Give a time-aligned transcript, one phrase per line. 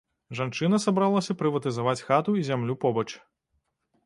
[0.37, 3.09] Жанчына сабралася прыватызаваць хату і зямлю побач.